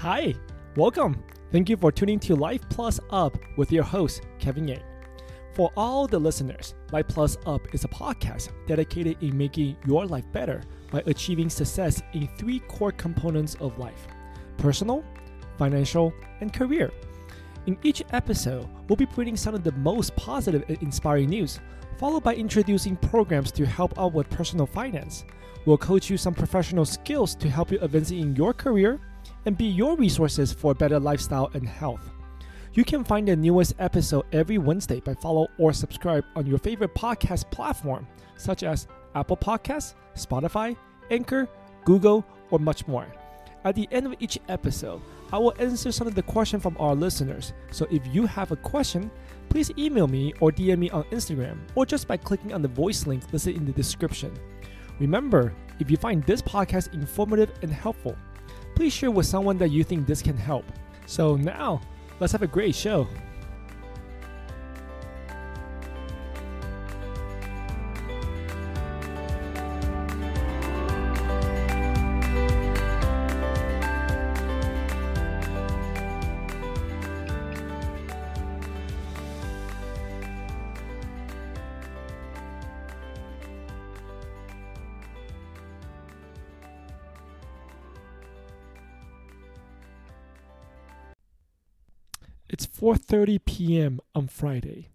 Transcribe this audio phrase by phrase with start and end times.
[0.00, 0.34] Hi,
[0.76, 1.22] welcome.
[1.52, 4.80] Thank you for tuning to Life Plus Up with your host, Kevin Yang.
[5.52, 10.24] For all the listeners, Life Plus Up is a podcast dedicated in making your life
[10.32, 14.06] better by achieving success in three core components of life
[14.56, 15.04] personal,
[15.58, 16.90] financial, and career.
[17.66, 21.60] In each episode, we'll be bringing some of the most positive and inspiring news,
[21.98, 25.26] followed by introducing programs to help out with personal finance.
[25.66, 28.98] We'll coach you some professional skills to help you advance in your career
[29.46, 32.10] and be your resources for a better lifestyle and health.
[32.74, 36.94] You can find the newest episode every Wednesday by follow or subscribe on your favorite
[36.94, 38.06] podcast platform,
[38.36, 40.76] such as Apple Podcasts, Spotify,
[41.10, 41.48] Anchor,
[41.84, 43.06] Google, or much more.
[43.64, 46.94] At the end of each episode, I will answer some of the questions from our
[46.94, 47.52] listeners.
[47.70, 49.10] So if you have a question,
[49.48, 53.06] please email me or DM me on Instagram or just by clicking on the voice
[53.06, 54.32] link listed in the description.
[54.98, 58.16] Remember, if you find this podcast informative and helpful,
[58.80, 60.64] please share with someone that you think this can help.
[61.04, 61.82] So now,
[62.18, 63.06] let's have a great show.
[92.52, 94.00] It's 4:30 p.m.
[94.12, 94.88] on Friday.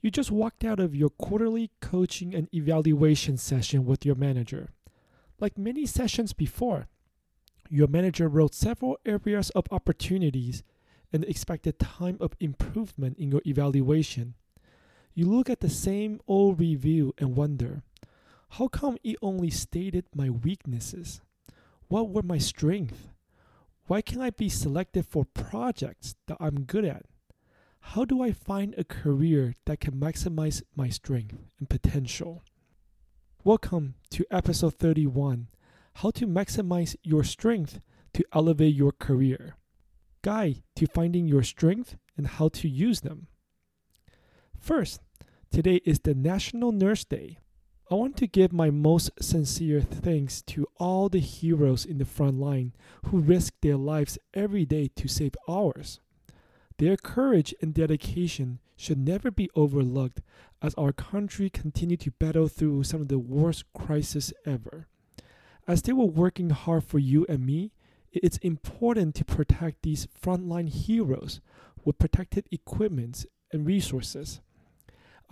[0.00, 4.68] You just walked out of your quarterly coaching and evaluation session with your manager.
[5.40, 6.86] Like many sessions before,
[7.68, 10.62] your manager wrote several areas of opportunities
[11.12, 14.34] and expected time of improvement in your evaluation.
[15.12, 17.82] You look at the same old review and wonder,
[18.50, 21.20] how come it only stated my weaknesses?
[21.88, 23.08] What were my strengths?
[23.86, 27.04] Why can't I be selected for projects that I'm good at?
[27.80, 32.44] How do I find a career that can maximize my strength and potential?
[33.42, 35.48] Welcome to episode 31
[35.94, 37.80] How to Maximize Your Strength
[38.14, 39.56] to Elevate Your Career.
[40.22, 43.26] Guide to finding your strength and how to use them.
[44.60, 45.00] First,
[45.50, 47.38] today is the National Nurse Day.
[47.90, 52.38] I want to give my most sincere thanks to all the heroes in the front
[52.38, 52.72] line
[53.06, 56.00] who risk their lives every day to save ours.
[56.78, 60.20] Their courage and dedication should never be overlooked
[60.62, 64.86] as our country continues to battle through some of the worst crises ever.
[65.68, 67.72] As they were working hard for you and me,
[68.10, 71.40] it's important to protect these frontline heroes
[71.84, 74.40] with protected equipment and resources.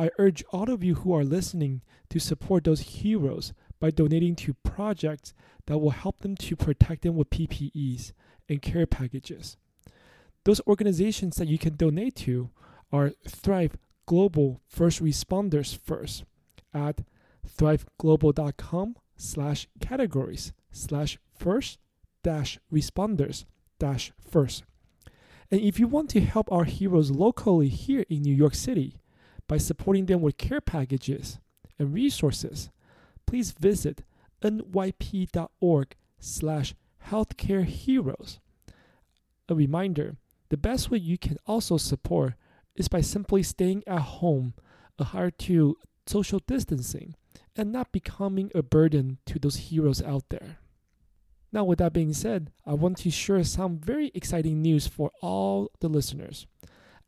[0.01, 4.55] I urge all of you who are listening to support those heroes by donating to
[4.55, 5.35] projects
[5.67, 8.13] that will help them to protect them with PPEs
[8.49, 9.59] and care packages.
[10.45, 12.49] Those organizations that you can donate to
[12.91, 16.25] are Thrive Global First Responders First
[16.73, 17.03] at
[17.47, 21.79] thriveglobal.com slash categories slash first
[22.23, 23.45] dash responders
[23.79, 24.65] dash first.
[25.51, 28.95] And if you want to help our heroes locally here in New York City,
[29.51, 31.41] by supporting them with care packages
[31.77, 32.71] and resources,
[33.27, 34.05] please visit
[34.43, 36.75] nyp.org slash
[37.09, 38.39] healthcare heroes.
[39.49, 40.15] A reminder,
[40.51, 42.35] the best way you can also support
[42.77, 44.55] is by simply staying at home,
[45.01, 47.17] adhere to social distancing,
[47.57, 50.59] and not becoming a burden to those heroes out there.
[51.53, 55.73] Now, with that being said, I want to share some very exciting news for all
[55.81, 56.47] the listeners.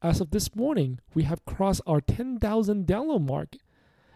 [0.02, 3.54] As of this morning, we have crossed our 10,000 download mark.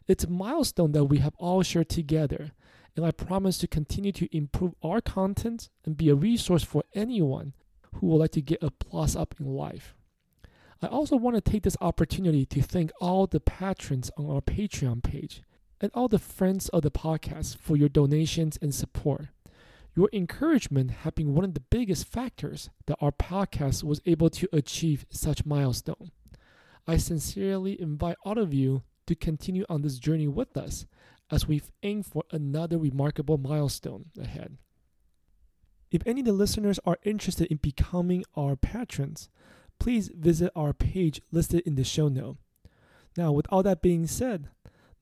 [0.08, 2.50] It's a milestone that we have all shared together,
[2.97, 7.53] and I promise to continue to improve our content and be a resource for anyone
[7.94, 9.94] who would like to get a plus up in life.
[10.83, 15.04] I also want to take this opportunity to thank all the patrons on our Patreon
[15.04, 15.42] page
[15.80, 19.28] and all the friends of the podcast for your donations and support.
[19.97, 24.47] Your encouragement have been one of the biggest factors that our podcast was able to
[24.53, 26.10] achieve such milestone.
[26.87, 30.84] I sincerely invite all of you to continue on this journey with us
[31.31, 34.59] as we aim for another remarkable milestone ahead.
[35.91, 39.31] If any of the listeners are interested in becoming our patrons,
[39.78, 42.37] please visit our page listed in the show note.
[43.16, 44.51] Now, with all that being said,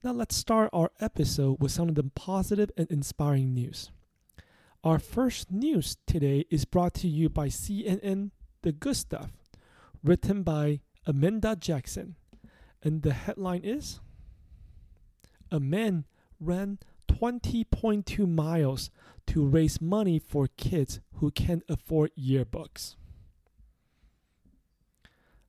[0.04, 3.90] now let's start our episode with some of the positive and inspiring news.
[4.84, 9.30] Our first news today is brought to you by CNN The Good Stuff,
[10.02, 12.16] written by Amanda Jackson.
[12.82, 14.00] And the headline is
[15.50, 16.04] A man
[16.38, 18.90] ran 20.2 miles
[19.28, 22.96] to raise money for kids who can't afford yearbooks.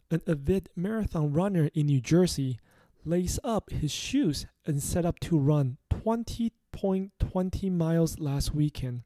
[0.10, 2.58] An avid marathon runner in New Jersey
[3.04, 9.04] laced up his shoes and set up to run 20.20 miles last weekend,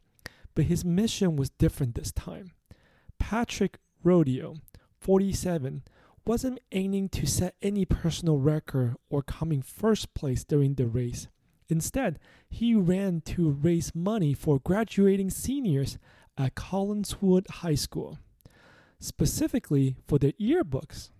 [0.56, 2.52] but his mission was different this time.
[3.20, 4.56] Patrick Rodeo,
[4.98, 5.84] 47,
[6.26, 11.28] wasn't aiming to set any personal record or come in first place during the race.
[11.70, 12.20] Instead,
[12.50, 15.98] he ran to raise money for graduating seniors
[16.38, 18.18] at Collingswood High School,
[19.00, 21.12] specifically for their yearbooks,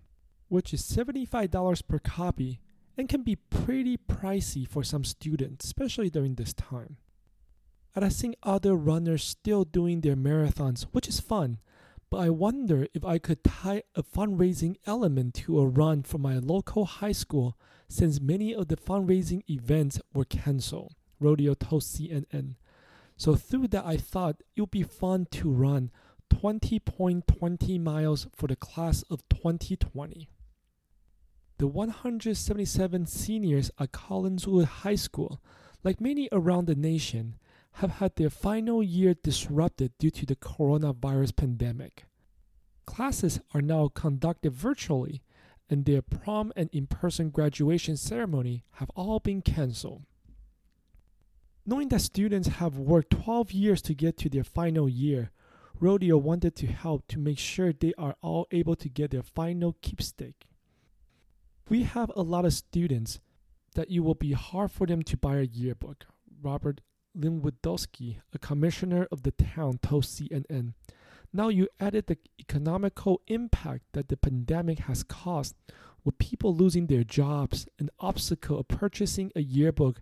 [0.48, 2.60] which is $75 per copy
[2.96, 6.96] and can be pretty pricey for some students, especially during this time.
[7.94, 11.58] And I've seen other runners still doing their marathons, which is fun,
[12.10, 16.38] but I wonder if I could tie a fundraising element to a run for my
[16.38, 17.56] local high school
[17.88, 22.56] since many of the fundraising events were canceled, Rodeo told CNN.
[23.16, 25.90] So through that, I thought it would be fun to run
[26.32, 30.28] 20.20 miles for the class of 2020.
[31.58, 35.42] The 177 seniors at Collingswood High School,
[35.84, 37.36] like many around the nation,
[37.74, 42.04] have had their final year disrupted due to the coronavirus pandemic.
[42.86, 45.22] Classes are now conducted virtually,
[45.68, 50.02] and their prom and in person graduation ceremony have all been canceled.
[51.64, 55.30] Knowing that students have worked 12 years to get to their final year,
[55.78, 59.76] Rodeo wanted to help to make sure they are all able to get their final
[59.80, 60.46] keepsake.
[61.68, 63.20] We have a lot of students
[63.76, 66.06] that it will be hard for them to buy a yearbook,
[66.42, 66.80] Robert
[67.16, 70.74] Lewandowski, a commissioner of the town, told CNN.
[71.32, 75.54] Now you added the economical impact that the pandemic has caused,
[76.04, 80.00] with people losing their jobs, an obstacle of purchasing a yearbook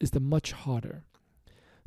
[0.00, 1.04] is the much harder.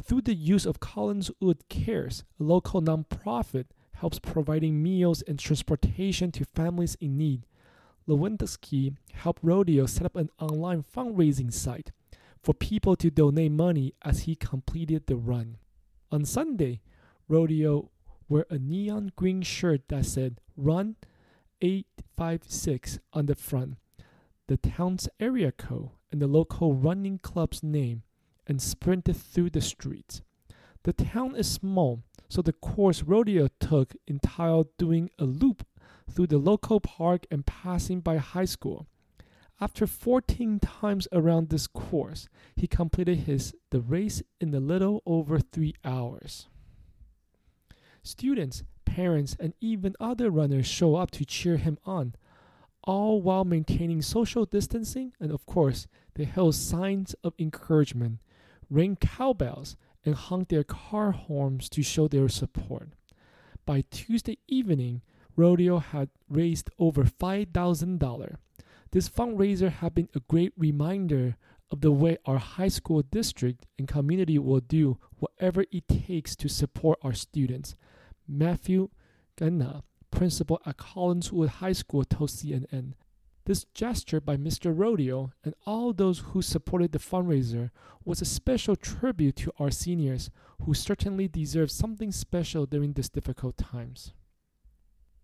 [0.02, 6.46] Through the use of Collingswood Cares, a local nonprofit helps providing meals and transportation to
[6.46, 7.46] families in need.
[8.08, 11.92] Lewandowski helped Rodeo set up an online fundraising site
[12.44, 15.58] for people to donate money as he completed the run.
[16.12, 16.82] On Sunday,
[17.30, 17.90] Rodeo
[18.28, 20.98] wore a neon green shirt that said Run
[21.62, 23.76] 856 on the front,
[24.48, 28.04] the town's area code, and the local running club's name,
[28.46, 30.22] and sprinted through the streets.
[30.84, 35.66] The town is small, so the course Rodeo took entailed doing a loop
[36.12, 38.88] through the local park and passing by high school.
[39.64, 45.40] After 14 times around this course, he completed his the race in a little over
[45.40, 46.50] 3 hours.
[48.02, 52.14] Students, parents, and even other runners show up to cheer him on,
[52.84, 58.20] all while maintaining social distancing and of course, they held signs of encouragement,
[58.70, 62.90] rang cowbells, and honked their car horns to show their support.
[63.66, 65.04] By Tuesday evening,
[65.38, 68.36] Rodeo had raised over $5,000.
[68.94, 71.36] This fundraiser has been a great reminder
[71.72, 76.48] of the way our high school district and community will do whatever it takes to
[76.48, 77.76] support our students.
[78.28, 78.90] Matthew
[79.36, 82.94] Ganna, principal at Collingswood High School, told CNN.
[83.46, 84.72] This gesture by Mr.
[84.72, 87.72] Rodeo and all those who supported the fundraiser
[88.06, 90.30] was a special tribute to our seniors
[90.66, 94.14] who certainly deserve something special during these difficult times.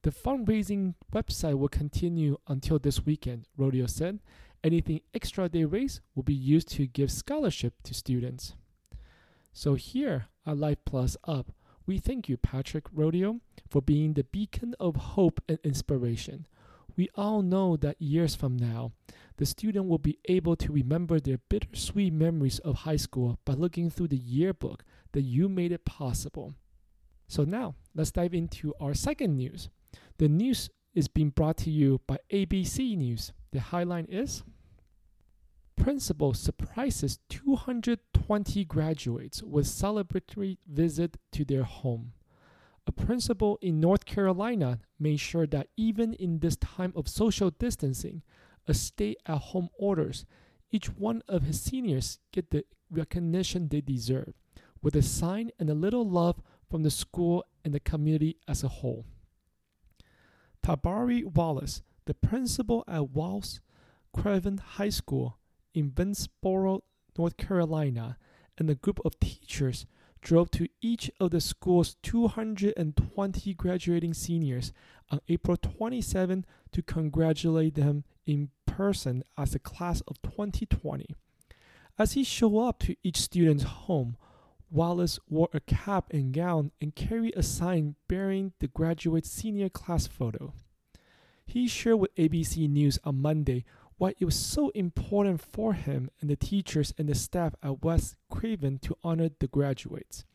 [0.01, 4.20] The fundraising website will continue until this weekend, Rodeo said.
[4.63, 8.56] Anything extra they raise will be used to give scholarship to students.
[9.51, 11.51] So here at Life Plus Up,
[11.86, 16.46] we thank you, Patrick Rodeo, for being the beacon of hope and inspiration.
[16.96, 18.91] We all know that years from now,
[19.38, 23.89] the student will be able to remember their bittersweet memories of high school by looking
[23.89, 26.53] through the yearbook that you made it possible.
[27.27, 29.70] So now, let's dive into our second news.
[30.19, 33.31] The news is being brought to you by ABC News.
[33.53, 34.43] The headline is
[35.77, 42.11] Principal surprises 220 graduates with celebratory visit to their home.
[42.85, 48.21] A principal in North Carolina made sure that even in this time of social distancing,
[48.67, 50.25] a stay at home orders,
[50.69, 54.33] each one of his seniors get the recognition they deserve,
[54.81, 58.67] with a sign and a little love from the school and the community as a
[58.67, 59.05] whole.
[60.63, 63.60] Tabari Wallace, the principal at West
[64.13, 65.38] Craven High School,
[65.74, 66.82] in Vanceboro,
[67.18, 68.18] North Carolina,
[68.58, 69.86] and a group of teachers
[70.22, 74.74] drove to each of the school's 220 graduating seniors
[75.10, 81.16] on April 27 to congratulate them in person as the class of 2020.
[81.98, 84.18] As he showed up to each student's home,
[84.71, 90.07] Wallace wore a cap and gown and carried a sign bearing the graduate senior class
[90.07, 90.53] photo.
[91.45, 93.65] He shared with ABC News on Monday
[93.97, 98.15] why it was so important for him and the teachers and the staff at West
[98.29, 100.25] Craven to honor the graduates.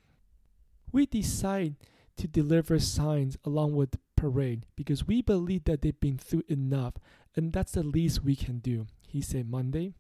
[0.93, 1.77] We decided
[2.17, 6.95] to deliver signs along with the parade because we believe that they've been through enough
[7.37, 9.95] and that's the least we can do, he said Monday.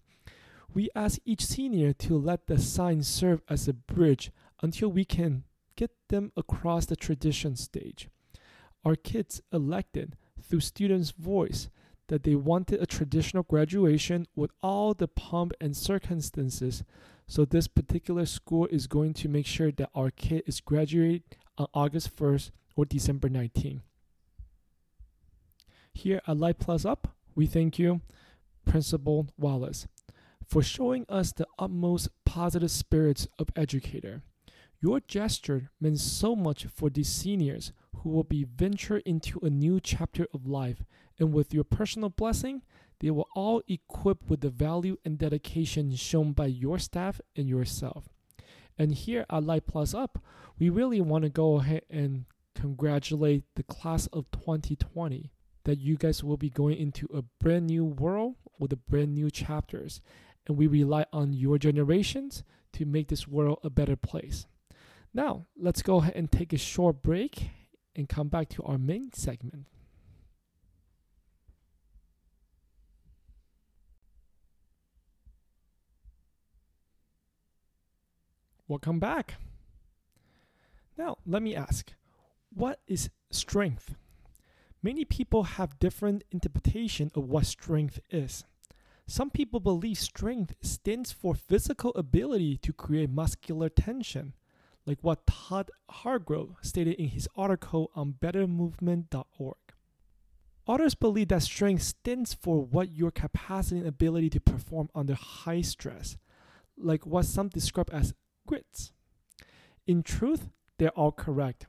[0.74, 5.44] We ask each senior to let the sign serve as a bridge until we can
[5.76, 8.08] get them across the tradition stage.
[8.84, 11.70] Our kids elected through students' voice
[12.08, 16.82] that they wanted a traditional graduation with all the pomp and circumstances.
[17.28, 21.22] So this particular school is going to make sure that our kid is graduated
[21.56, 23.80] on August 1st or December 19th.
[25.92, 28.00] Here at Life Plus Up, we thank you,
[28.66, 29.86] Principal Wallace,
[30.46, 34.22] for showing us the utmost positive spirits of educator.
[34.80, 39.80] Your gesture means so much for these seniors who will be venture into a new
[39.80, 40.84] chapter of life,
[41.18, 42.62] and with your personal blessing,
[43.00, 48.08] they will all equip with the value and dedication shown by your staff and yourself.
[48.78, 50.22] And here at Life Plus Up,
[50.58, 55.30] we really want to go ahead and congratulate the class of 2020
[55.64, 59.30] that you guys will be going into a brand new world with a brand new
[59.30, 60.00] chapters.
[60.46, 62.42] And we rely on your generations
[62.74, 64.46] to make this world a better place.
[65.12, 67.50] Now, let's go ahead and take a short break
[67.94, 69.66] and come back to our main segment.
[78.66, 79.34] Welcome back.
[80.96, 81.92] Now, let me ask
[82.52, 83.94] what is strength?
[84.82, 88.44] Many people have different interpretation of what strength is.
[89.06, 94.34] Some people believe strength stands for physical ability to create muscular tension,
[94.86, 99.56] like what Todd Hargrove stated in his article on bettermovement.org.
[100.66, 105.60] Others believe that strength stands for what your capacity and ability to perform under high
[105.60, 106.16] stress,
[106.78, 108.14] like what some describe as
[108.46, 108.92] grits.
[109.86, 111.66] In truth, they're all correct.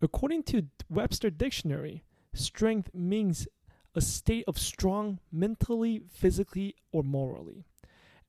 [0.00, 2.02] According to Webster Dictionary,
[2.34, 3.46] Strength means
[3.94, 7.64] a state of strong mentally, physically, or morally.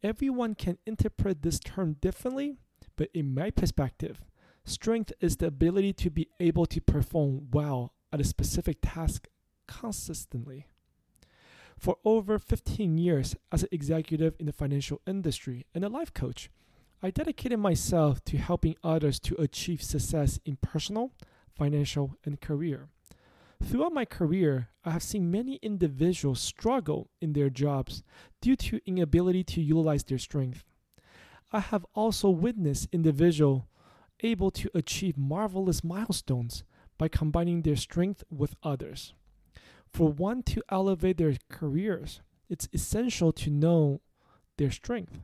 [0.01, 2.57] Everyone can interpret this term differently,
[2.97, 4.21] but in my perspective,
[4.65, 9.27] strength is the ability to be able to perform well at a specific task
[9.67, 10.67] consistently.
[11.77, 16.49] For over 15 years as an executive in the financial industry and a life coach,
[17.01, 21.11] I dedicated myself to helping others to achieve success in personal,
[21.53, 22.87] financial, and career.
[23.65, 28.03] Throughout my career, I have seen many individuals struggle in their jobs
[28.41, 30.65] due to inability to utilize their strength.
[31.51, 33.63] I have also witnessed individuals
[34.21, 36.63] able to achieve marvelous milestones
[36.97, 39.13] by combining their strength with others.
[39.87, 44.01] For one to elevate their careers, it's essential to know
[44.57, 45.19] their strength,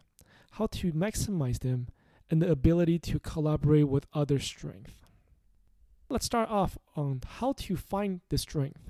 [0.52, 1.88] how to maximize them,
[2.32, 5.06] and the ability to collaborate with other strength.
[6.12, 8.90] Let's start off on how to find the strength.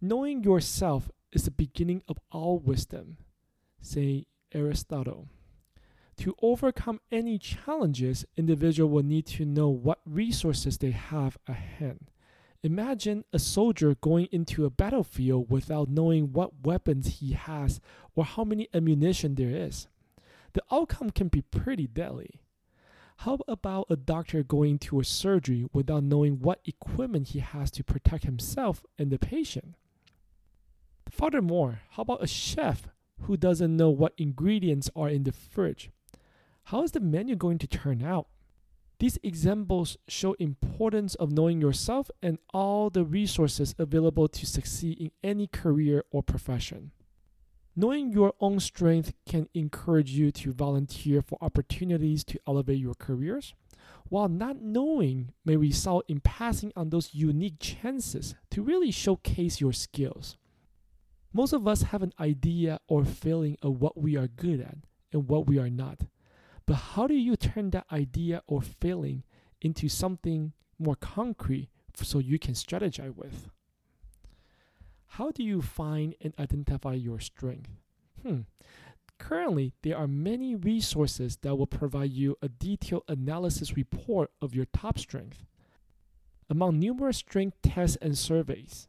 [0.00, 3.16] Knowing yourself is the beginning of all wisdom,
[3.80, 5.26] say Aristotle.
[6.18, 12.12] To overcome any challenges, individual will need to know what resources they have at hand.
[12.62, 17.80] Imagine a soldier going into a battlefield without knowing what weapons he has
[18.14, 19.88] or how many ammunition there is.
[20.52, 22.39] The outcome can be pretty deadly.
[23.24, 27.84] How about a doctor going to a surgery without knowing what equipment he has to
[27.84, 29.74] protect himself and the patient?
[31.10, 32.88] Furthermore, how about a chef
[33.24, 35.90] who doesn't know what ingredients are in the fridge?
[36.64, 38.28] How is the menu going to turn out?
[39.00, 45.10] These examples show importance of knowing yourself and all the resources available to succeed in
[45.22, 46.92] any career or profession.
[47.80, 53.54] Knowing your own strength can encourage you to volunteer for opportunities to elevate your careers,
[54.10, 59.72] while not knowing may result in passing on those unique chances to really showcase your
[59.72, 60.36] skills.
[61.32, 64.76] Most of us have an idea or feeling of what we are good at
[65.10, 66.02] and what we are not.
[66.66, 69.22] But how do you turn that idea or feeling
[69.62, 73.48] into something more concrete so you can strategize with?
[75.14, 77.68] How do you find and identify your strength?
[78.22, 78.42] Hmm.
[79.18, 84.66] Currently, there are many resources that will provide you a detailed analysis report of your
[84.66, 85.44] top strength.
[86.48, 88.86] Among numerous strength tests and surveys,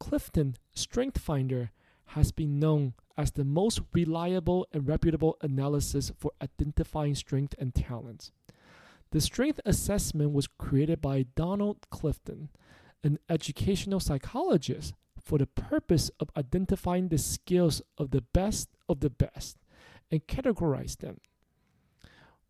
[0.00, 1.70] Clifton Strength Finder
[2.06, 8.32] has been known as the most reliable and reputable analysis for identifying strength and talents.
[9.10, 12.48] The strength assessment was created by Donald Clifton,
[13.04, 14.94] an educational psychologist,
[15.28, 19.58] for the purpose of identifying the skills of the best of the best
[20.10, 21.20] and categorize them.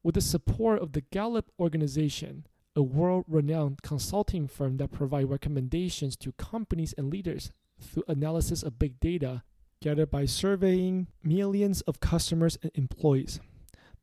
[0.04, 6.30] With the support of the Gallup organization, a world-renowned consulting firm that provide recommendations to
[6.32, 9.42] companies and leaders through analysis of big data
[9.82, 13.40] gathered by surveying millions of customers and employees.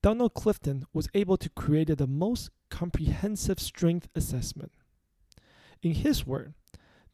[0.02, 4.74] Donald Clifton was able to create the most comprehensive strength assessment.
[5.82, 6.56] In his word,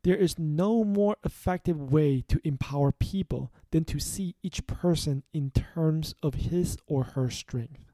[0.03, 5.51] there is no more effective way to empower people than to see each person in
[5.51, 7.85] terms of his or her strength.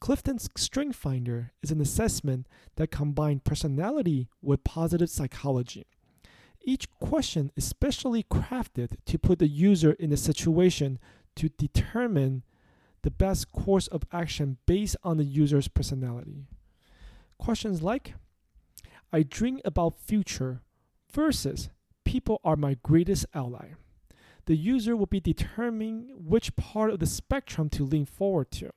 [0.00, 2.46] Clifton's Strength Finder is an assessment
[2.76, 5.86] that combines personality with positive psychology.
[6.60, 11.00] Each question is specially crafted to put the user in a situation
[11.36, 12.44] to determine
[13.02, 16.46] the best course of action based on the user's personality.
[17.38, 18.14] Questions like
[19.12, 20.62] I dream about future
[21.18, 21.68] versus
[22.04, 23.70] people are my greatest ally.
[24.46, 28.70] The user will be determining which part of the spectrum to lean forward to.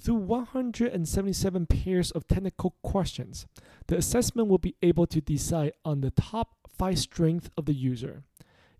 [0.00, 3.44] Through 177 pairs of technical questions,
[3.88, 8.22] the assessment will be able to decide on the top five strengths of the user.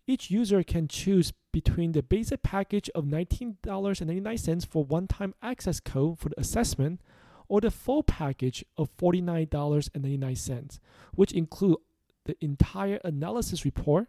[0.06, 6.30] Each user can choose between the basic package of $19.99 for one-time access code for
[6.30, 7.02] the assessment
[7.47, 10.78] or the full package of $49.99,
[11.14, 11.76] which include
[12.25, 14.09] the entire analysis report,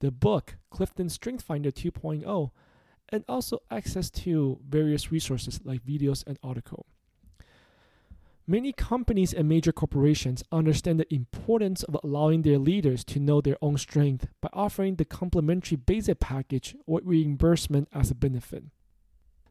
[0.00, 2.50] the book Clifton Strength Finder 2.0,
[3.08, 6.86] and also access to various resources like videos and article.
[8.46, 13.56] Many companies and major corporations understand the importance of allowing their leaders to know their
[13.62, 18.64] own strength by offering the complimentary basic package or reimbursement as a benefit.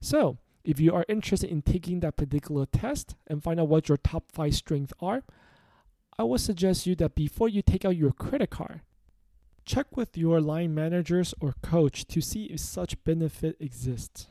[0.02, 3.98] So, if you are interested in taking that particular test and find out what your
[3.98, 5.24] top 5 strengths are,
[6.18, 8.82] I would suggest you that before you take out your credit card,
[9.66, 14.28] Check with your line managers or coach to see if such benefit exists.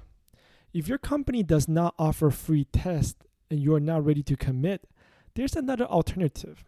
[0.73, 4.89] If your company does not offer free tests and you are not ready to commit,
[5.35, 6.65] there's another alternative.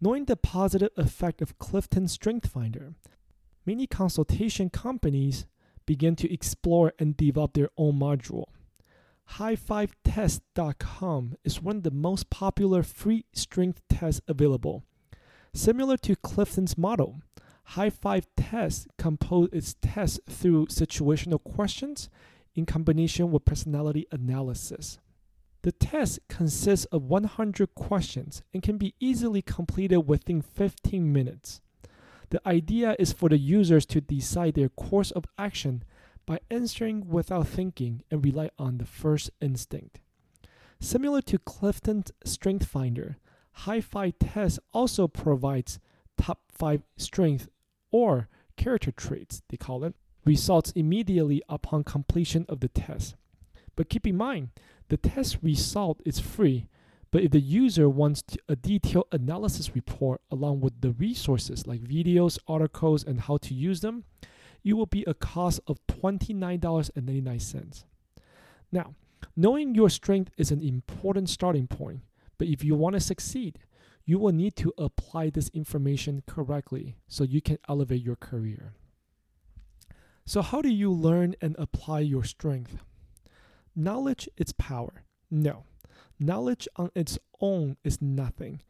[0.00, 2.94] Knowing the positive effect of Clifton Strength Finder,
[3.66, 5.46] many consultation companies
[5.86, 8.46] begin to explore and develop their own module.
[9.30, 14.84] High5test.com is one of the most popular free strength tests available.
[15.54, 17.20] Similar to Clifton's model,
[17.64, 22.10] High Five Test compose its tests through situational questions
[22.54, 24.98] in combination with personality analysis.
[25.62, 31.60] The test consists of 100 questions and can be easily completed within 15 minutes.
[32.30, 35.84] The idea is for the users to decide their course of action
[36.32, 40.00] by answering without thinking and rely on the first instinct.
[40.80, 43.18] Similar to Clifton's Strength Finder,
[43.52, 45.78] High Five Test also provides
[46.16, 47.50] top 5 strength
[47.90, 53.14] or character traits, they call it, results immediately upon completion of the test.
[53.76, 54.52] But keep in mind,
[54.88, 56.66] the test result is free,
[57.10, 62.38] but if the user wants a detailed analysis report along with the resources like videos,
[62.48, 64.04] articles, and how to use them,
[64.64, 67.84] it will be a cost of $29.99.
[68.70, 68.94] Now,
[69.36, 72.00] knowing your strength is an important starting point,
[72.38, 73.58] but if you want to succeed,
[74.04, 78.74] you will need to apply this information correctly so you can elevate your career.
[80.24, 82.78] So, how do you learn and apply your strength?
[83.74, 85.04] Knowledge is power.
[85.30, 85.64] No,
[86.18, 88.62] knowledge on its own is nothing,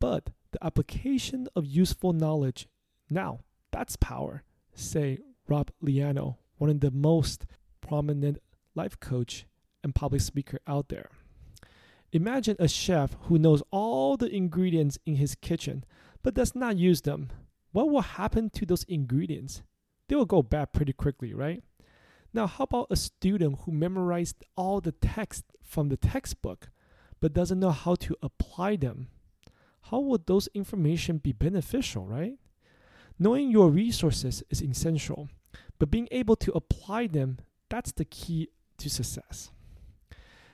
[0.00, 2.68] but the application of useful knowledge,
[3.10, 3.40] now
[3.72, 4.42] that's power,
[4.76, 7.46] say Rob Liano, one of the most
[7.80, 8.38] prominent
[8.74, 9.46] life coach
[9.82, 11.10] and public speaker out there.
[12.12, 15.84] Imagine a chef who knows all the ingredients in his kitchen
[16.22, 17.30] but does not use them.
[17.72, 19.62] What will happen to those ingredients?
[20.08, 21.62] They will go bad pretty quickly, right?
[22.32, 26.70] Now, how about a student who memorized all the text from the textbook
[27.20, 29.08] but doesn't know how to apply them?
[29.90, 32.34] How would those information be beneficial, right?
[33.18, 35.28] Knowing your resources is essential,
[35.78, 37.38] but being able to apply them,
[37.70, 38.48] that's the key
[38.78, 39.50] to success.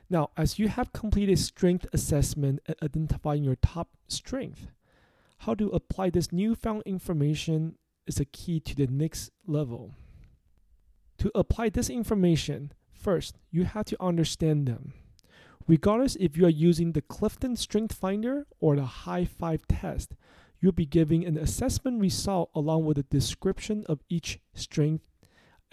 [0.08, 4.68] Now, as you have completed strength assessment and identifying your top strength,
[5.38, 9.94] how to apply this newfound information is a key to the next level.
[11.18, 14.92] To apply this information, first, you have to understand them.
[15.66, 20.14] Regardless if you are using the Clifton Strength Finder or the High Five test,
[20.62, 25.04] you'll be giving an assessment result along with a description of each strength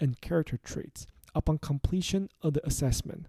[0.00, 3.26] and character traits upon completion of the assessment.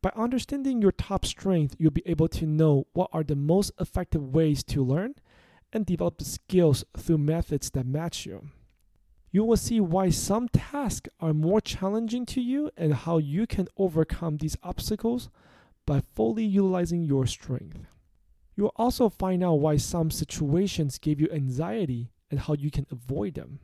[0.00, 4.34] By understanding your top strength, you'll be able to know what are the most effective
[4.34, 5.14] ways to learn
[5.74, 8.48] and develop the skills through methods that match you.
[9.30, 13.68] You will see why some tasks are more challenging to you and how you can
[13.76, 15.28] overcome these obstacles
[15.86, 17.91] by fully utilizing your strength.
[18.54, 22.86] You will also find out why some situations give you anxiety and how you can
[22.90, 23.60] avoid them.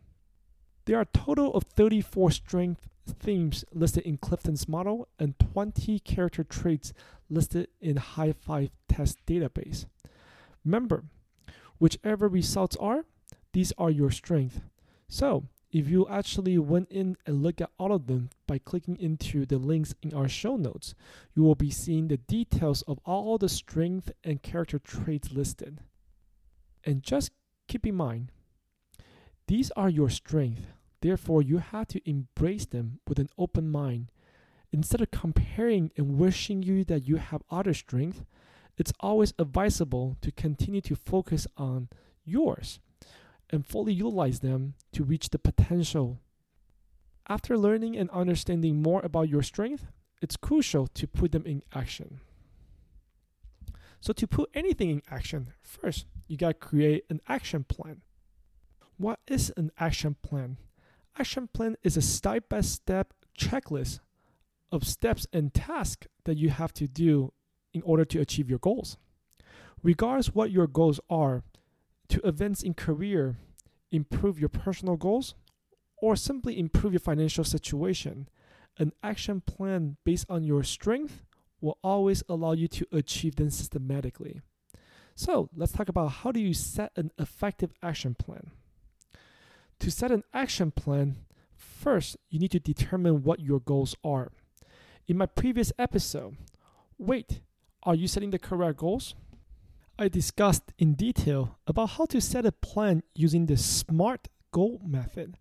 [0.86, 6.44] There are a total of 34 strength themes listed in Clifton's model and 20 character
[6.44, 6.92] traits
[7.28, 9.86] listed in High Five Test database.
[10.64, 11.04] Remember,
[11.78, 13.04] whichever results are,
[13.52, 14.60] these are your strength.
[15.08, 19.44] So, if you actually went in and look at all of them by clicking into
[19.44, 20.94] the links in our show notes,
[21.34, 25.80] you will be seeing the details of all the strength and character traits listed.
[26.84, 27.32] And just
[27.66, 28.32] keep in mind,
[29.46, 30.62] these are your strengths
[31.00, 34.10] Therefore, you have to embrace them with an open mind.
[34.72, 38.24] Instead of comparing and wishing you that you have other strength,
[38.76, 41.88] it's always advisable to continue to focus on
[42.24, 42.80] yours
[43.50, 46.20] and fully utilize them to reach the potential.
[47.28, 49.86] After learning and understanding more about your strength,
[50.20, 52.20] it's crucial to put them in action.
[54.00, 58.02] So, to put anything in action, first, you got to create an action plan.
[58.96, 60.58] What is an action plan?
[61.18, 64.00] action plan is a step by step checklist
[64.70, 67.32] of steps and tasks that you have to do
[67.72, 68.96] in order to achieve your goals.
[69.82, 71.42] Regardless what your goals are,
[72.08, 73.36] to advance in career,
[73.90, 75.34] improve your personal goals,
[76.00, 78.28] or simply improve your financial situation,
[78.78, 81.24] an action plan based on your strength
[81.60, 84.40] will always allow you to achieve them systematically.
[85.14, 88.52] So, let's talk about how do you set an effective action plan.
[89.80, 91.16] To set an action plan,
[91.56, 94.30] first you need to determine what your goals are.
[95.08, 96.36] In my previous episode,
[96.98, 97.40] wait,
[97.82, 99.14] are you setting the correct goals?
[100.00, 105.38] I discussed in detail about how to set a plan using the SMART goal method.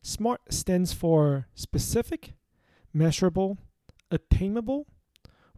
[0.00, 2.32] SMART stands for specific,
[2.94, 3.58] measurable,
[4.10, 4.86] attainable,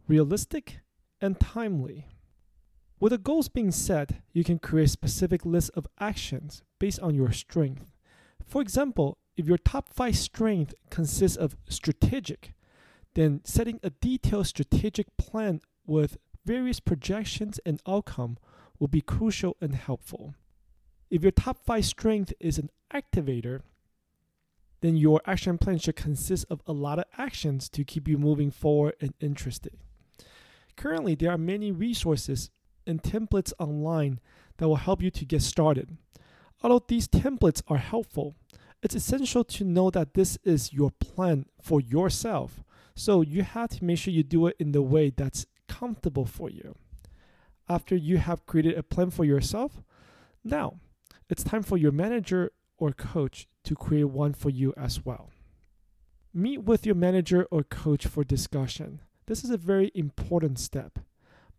[0.05, 0.79] realistic,
[1.21, 2.07] and timely.
[2.99, 7.31] With the goals being set, you can create specific lists of actions based on your
[7.31, 7.93] strength.
[8.45, 12.53] For example, if your top five strength consists of strategic,
[13.13, 18.37] then setting a detailed strategic plan with various projections and outcome
[18.79, 20.35] will be crucial and helpful.
[21.09, 23.61] If your top five strength is an activator,
[24.81, 28.49] then your action plan should consist of a lot of actions to keep you moving
[28.49, 29.77] forward and interested.
[30.75, 32.49] Currently, there are many resources
[32.87, 34.19] and templates online
[34.57, 35.97] that will help you to get started.
[36.63, 38.35] Although these templates are helpful,
[38.81, 42.63] it's essential to know that this is your plan for yourself.
[42.95, 45.45] So you have to make sure you do it in the way that's
[45.79, 46.75] comfortable for you.
[47.69, 49.81] After you have created a plan for yourself,
[50.43, 50.79] now
[51.29, 55.29] it's time for your manager or coach to create one for you as well.
[56.33, 59.01] Meet with your manager or coach for discussion.
[59.27, 60.99] This is a very important step.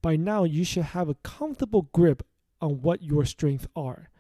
[0.03, 2.23] By now, you should have a comfortable grip
[2.61, 4.11] on what your strengths are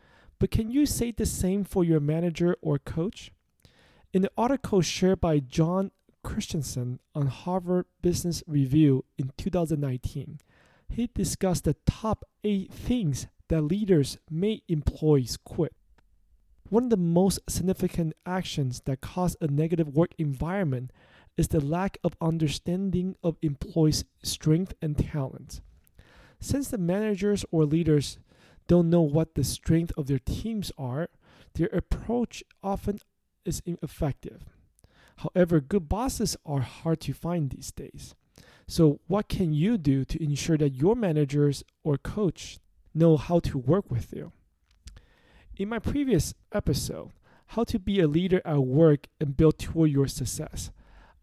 [0.42, 3.30] but can you say the same for your manager or coach?
[4.12, 10.38] In the article shared by John Christensen on Harvard Business Review in 2019,
[10.88, 15.74] he discussed the top eight things that leaders make employees quit.
[16.68, 20.90] One of the most significant actions that cause a negative work environment
[21.36, 25.60] is the lack of understanding of employees' strength and talent.
[26.40, 28.18] Since the managers or leaders
[28.68, 31.08] don't know what the strength of their teams are,
[31.54, 32.98] their approach often
[33.44, 34.44] is ineffective.
[35.16, 38.14] However, good bosses are hard to find these days.
[38.66, 42.58] So, what can you do to ensure that your managers or coach
[42.94, 44.32] know how to work with you?
[45.56, 47.10] In my previous episode,
[47.48, 50.70] How to Be a Leader at Work and Build Toward Your Success,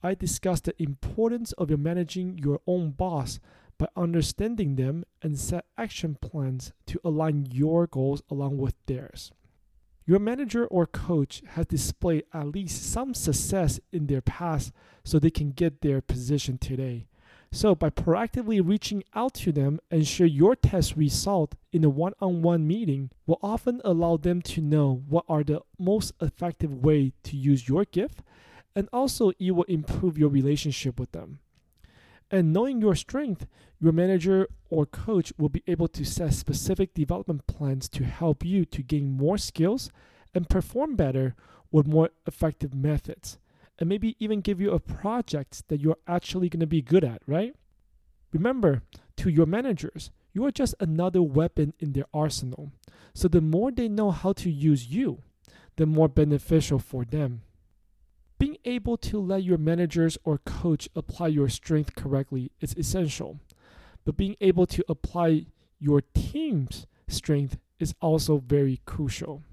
[0.04, 3.40] I discussed the importance of managing your own boss
[3.78, 9.32] by understanding them and set action plans to align your goals along with theirs.
[10.10, 15.30] Your manager or coach has displayed at least some success in their past so they
[15.30, 17.06] can get their position today.
[17.52, 22.14] So, by proactively reaching out to them and share your test result in a one
[22.20, 27.14] on one meeting, will often allow them to know what are the most effective way
[27.22, 28.24] to use your gift,
[28.76, 31.38] and also it will improve your relationship with them.
[32.32, 33.48] And knowing your strength,
[33.80, 38.66] your manager or coach will be able to set specific development plans to help you
[38.66, 39.90] to gain more skills
[40.34, 41.36] and perform better
[41.72, 43.40] with more effective methods.
[43.80, 47.22] and maybe even give you a project that you're actually going to be good at,
[47.26, 47.56] right?
[48.34, 48.84] Remember,
[49.16, 52.72] to your managers, you are just another weapon in their arsenal.
[53.14, 55.24] So the more they know how to use you,
[55.78, 57.42] the more beneficial for them.
[58.40, 63.40] Being able to let your managers or coach apply your strength correctly is essential,
[64.06, 65.48] but being able to apply
[65.78, 69.44] your team's strength is also very crucial.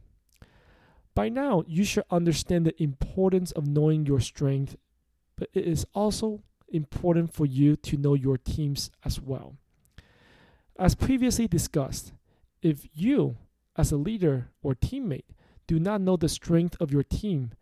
[1.16, 4.76] By now, you should understand the importance of knowing your strength,
[5.36, 9.56] but it is also important for you to know your teams as well.
[10.78, 12.12] As previously discussed,
[12.62, 13.36] if you,
[13.76, 15.24] as a leader or teammate,
[15.66, 17.52] do not know the strength of your team,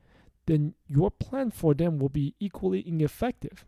[0.47, 3.65] then your plan for them will be equally ineffective.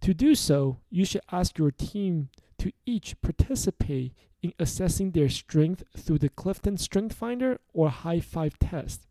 [0.00, 5.82] To do so, you should ask your team to each participate in assessing their strength
[5.96, 9.02] through the Clifton Strength Finder or High Five test.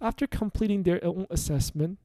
[0.00, 1.98] After completing their own assessment,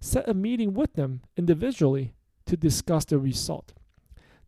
[0.00, 2.14] set a meeting with them individually
[2.46, 3.72] to discuss the result.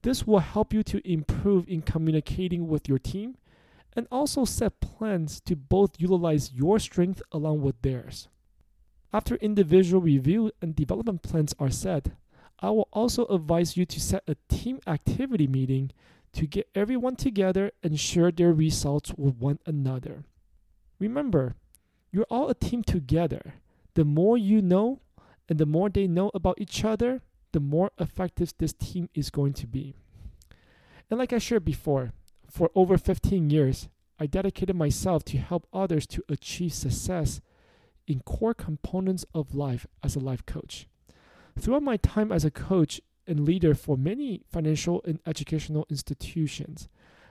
[0.02, 3.36] This will help you to improve in communicating with your team
[3.94, 8.28] and also set plans to both utilize your strength along with theirs.
[9.12, 12.10] After individual review and development plans are set,
[12.60, 15.90] I will also advise you to set a team activity meeting
[16.32, 20.24] to get everyone together and share their results with one another.
[20.98, 21.56] Remember,
[22.12, 23.54] you're all a team together.
[23.94, 25.00] The more you know
[25.48, 29.54] and the more they know about each other, the more effective this team is going
[29.54, 29.96] to be.
[31.10, 32.12] And like I shared before,
[32.48, 33.88] for over 15 years,
[34.20, 37.40] I dedicated myself to help others to achieve success
[38.10, 40.88] in core components of life as a life coach.
[41.56, 46.88] Throughout my time as a coach and leader for many financial and educational institutions,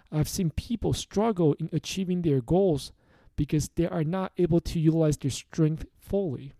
[0.09, 2.93] I've seen people struggle in achieving their goals
[3.35, 6.53] because they are not able to utilize their strength fully.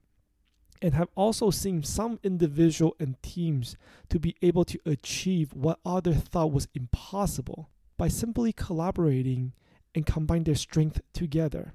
[0.82, 3.78] And have also seen some individual and teams
[4.10, 9.54] to be able to achieve what others thought was impossible by simply collaborating
[9.96, 11.74] and combine their strength together.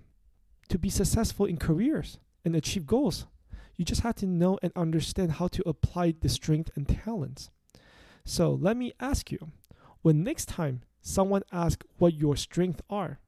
[0.69, 3.27] To be successful in careers and achieve goals,
[3.77, 7.51] you just have to know and understand how to apply the strength and talents.
[8.25, 9.51] So let me ask you,
[10.03, 13.19] when next time someone asks what your strengths are,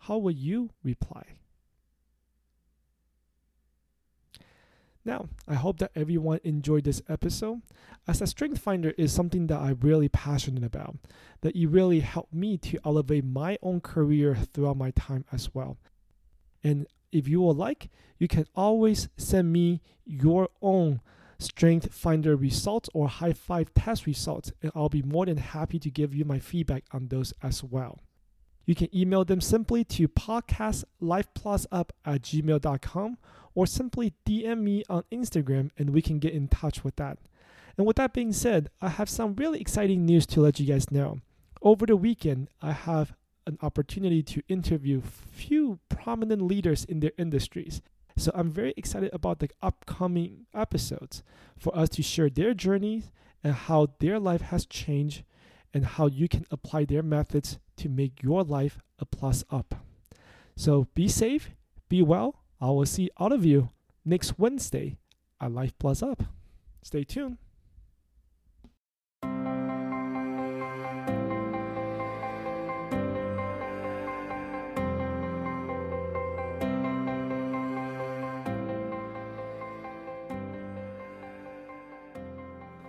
[0.00, 1.24] how will you reply?
[5.06, 7.60] Now, I hope that everyone enjoyed this episode.
[8.08, 10.96] As a strength finder is something that I'm really passionate about,
[11.42, 15.76] that it really helped me to elevate my own career throughout my time as well.
[16.62, 21.00] And if you would like, you can always send me your own
[21.38, 25.90] strength finder results or high five test results, and I'll be more than happy to
[25.90, 28.00] give you my feedback on those as well.
[28.66, 33.18] You can email them simply to podcastlifeplusup at gmail.com
[33.54, 37.18] or simply DM me on Instagram and we can get in touch with that.
[37.76, 40.90] And with that being said, I have some really exciting news to let you guys
[40.90, 41.18] know.
[41.60, 43.12] Over the weekend, I have
[43.46, 47.82] an opportunity to interview few prominent leaders in their industries.
[48.16, 51.22] So I'm very excited about the upcoming episodes
[51.58, 53.10] for us to share their journeys
[53.42, 55.24] and how their life has changed
[55.72, 59.74] and how you can apply their methods to make your life a plus up.
[60.56, 61.50] So be safe,
[61.88, 62.44] be well.
[62.60, 63.70] I will see all of you
[64.04, 64.98] next Wednesday
[65.40, 66.22] at Life Plus Up.
[66.82, 67.38] Stay tuned.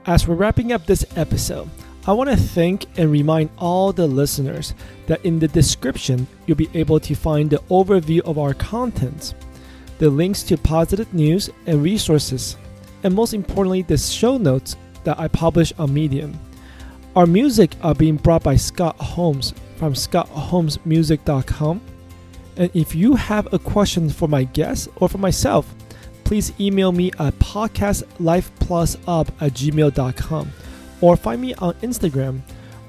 [0.08, 1.68] As we're wrapping up this episode,
[2.06, 4.76] I want to thank and remind all the listeners
[5.08, 9.34] that in the description, you'll be able to find the overview of our contents,
[9.98, 12.56] the links to positive news and resources,
[13.02, 16.40] and most importantly, the show notes that I publish on Medium.
[17.16, 21.82] Our music are being brought by Scott Holmes from scottholmesmusic.com.
[22.58, 25.74] And if you have a question for my guest or for myself,
[26.26, 30.52] please email me at podcastlifeplusup at gmail.com
[31.00, 32.42] or find me on Instagram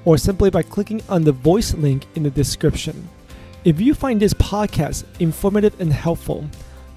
[0.05, 3.07] or simply by clicking on the voice link in the description.
[3.63, 6.49] If you find this podcast informative and helpful,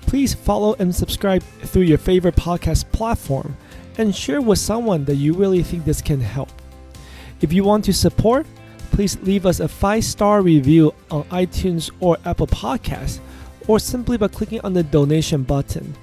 [0.03, 3.57] please follow and subscribe through your favorite podcast platform
[3.99, 6.51] and share with someone that you really think this can help.
[7.41, 8.47] If you want to support,
[8.93, 13.21] please leave us a five star review on iTunes or Apple Podcasts,
[13.69, 15.95] or simply by clicking on the donation button.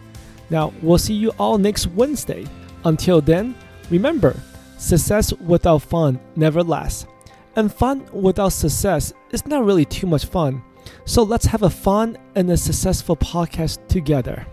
[0.50, 2.46] Now, we'll see you all next Wednesday.
[2.86, 3.56] Until then,
[3.90, 4.36] remember,
[4.78, 7.06] success without fun never lasts.
[7.56, 10.62] And fun without success is not really too much fun.
[11.06, 14.46] So let's have a fun and a successful podcast together.